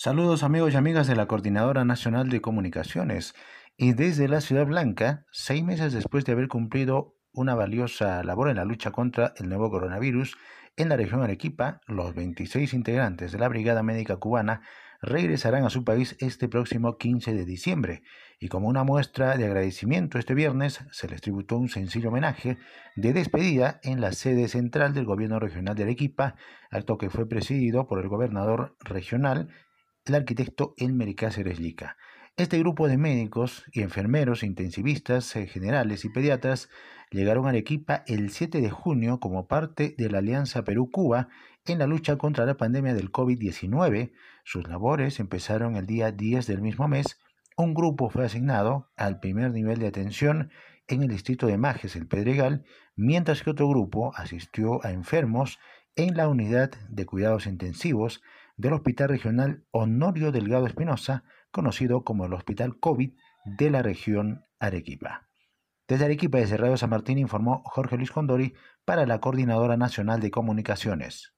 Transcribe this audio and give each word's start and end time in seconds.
Saludos 0.00 0.44
amigos 0.44 0.74
y 0.74 0.76
amigas 0.76 1.08
de 1.08 1.16
la 1.16 1.26
Coordinadora 1.26 1.84
Nacional 1.84 2.28
de 2.28 2.40
Comunicaciones. 2.40 3.34
Y 3.76 3.94
desde 3.94 4.28
la 4.28 4.40
Ciudad 4.40 4.64
Blanca, 4.64 5.26
seis 5.32 5.64
meses 5.64 5.92
después 5.92 6.24
de 6.24 6.30
haber 6.30 6.46
cumplido 6.46 7.16
una 7.32 7.56
valiosa 7.56 8.22
labor 8.22 8.48
en 8.48 8.58
la 8.58 8.64
lucha 8.64 8.92
contra 8.92 9.34
el 9.38 9.48
nuevo 9.48 9.72
coronavirus, 9.72 10.36
en 10.76 10.88
la 10.88 10.96
región 10.96 11.24
Arequipa, 11.24 11.80
los 11.88 12.14
26 12.14 12.74
integrantes 12.74 13.32
de 13.32 13.40
la 13.40 13.48
Brigada 13.48 13.82
Médica 13.82 14.18
Cubana 14.18 14.62
regresarán 15.02 15.64
a 15.64 15.70
su 15.70 15.82
país 15.82 16.14
este 16.20 16.48
próximo 16.48 16.96
15 16.96 17.34
de 17.34 17.44
diciembre. 17.44 18.02
Y 18.38 18.46
como 18.46 18.68
una 18.68 18.84
muestra 18.84 19.36
de 19.36 19.46
agradecimiento 19.46 20.20
este 20.20 20.34
viernes, 20.34 20.78
se 20.92 21.08
les 21.08 21.22
tributó 21.22 21.56
un 21.56 21.70
sencillo 21.70 22.10
homenaje 22.10 22.56
de 22.94 23.12
despedida 23.12 23.80
en 23.82 24.00
la 24.00 24.12
sede 24.12 24.46
central 24.46 24.94
del 24.94 25.06
Gobierno 25.06 25.40
Regional 25.40 25.74
de 25.74 25.82
Arequipa, 25.82 26.36
acto 26.70 26.98
que 26.98 27.10
fue 27.10 27.28
presidido 27.28 27.88
por 27.88 27.98
el 27.98 28.06
gobernador 28.06 28.76
regional 28.78 29.48
el 30.08 30.14
arquitecto 30.14 30.74
Elmer 30.76 31.14
Cáceres 31.14 31.60
Lica. 31.60 31.96
Este 32.36 32.58
grupo 32.58 32.88
de 32.88 32.96
médicos 32.96 33.64
y 33.72 33.82
enfermeros, 33.82 34.42
intensivistas, 34.42 35.34
eh, 35.36 35.46
generales 35.46 36.04
y 36.04 36.08
pediatras 36.08 36.68
llegaron 37.10 37.46
a 37.46 37.50
Arequipa 37.50 38.04
el 38.06 38.30
7 38.30 38.60
de 38.60 38.70
junio 38.70 39.18
como 39.18 39.48
parte 39.48 39.94
de 39.98 40.10
la 40.10 40.18
Alianza 40.18 40.62
Perú-Cuba 40.64 41.28
en 41.66 41.80
la 41.80 41.86
lucha 41.86 42.16
contra 42.16 42.46
la 42.46 42.56
pandemia 42.56 42.94
del 42.94 43.10
COVID-19. 43.10 44.12
Sus 44.44 44.68
labores 44.68 45.20
empezaron 45.20 45.76
el 45.76 45.86
día 45.86 46.12
10 46.12 46.46
del 46.46 46.62
mismo 46.62 46.86
mes. 46.86 47.18
Un 47.56 47.74
grupo 47.74 48.08
fue 48.08 48.24
asignado 48.24 48.88
al 48.96 49.20
primer 49.20 49.50
nivel 49.52 49.78
de 49.80 49.88
atención 49.88 50.50
en 50.86 51.02
el 51.02 51.08
distrito 51.08 51.46
de 51.46 51.58
Majes, 51.58 51.96
el 51.96 52.06
Pedregal, 52.06 52.64
mientras 52.94 53.42
que 53.42 53.50
otro 53.50 53.68
grupo 53.68 54.12
asistió 54.14 54.84
a 54.84 54.92
enfermos 54.92 55.58
en 55.96 56.16
la 56.16 56.28
unidad 56.28 56.70
de 56.88 57.04
cuidados 57.04 57.46
intensivos 57.46 58.22
del 58.58 58.74
Hospital 58.74 59.08
Regional 59.08 59.64
Honorio 59.70 60.30
Delgado 60.32 60.66
Espinosa, 60.66 61.24
conocido 61.50 62.04
como 62.04 62.26
el 62.26 62.34
Hospital 62.34 62.78
COVID 62.78 63.12
de 63.44 63.70
la 63.70 63.82
región 63.82 64.44
Arequipa. 64.58 65.28
Desde 65.86 66.04
Arequipa, 66.04 66.38
desde 66.38 66.58
Radio 66.58 66.76
San 66.76 66.90
Martín, 66.90 67.18
informó 67.18 67.62
Jorge 67.64 67.96
Luis 67.96 68.10
Condori 68.10 68.54
para 68.84 69.06
la 69.06 69.20
Coordinadora 69.20 69.78
Nacional 69.78 70.20
de 70.20 70.30
Comunicaciones. 70.30 71.37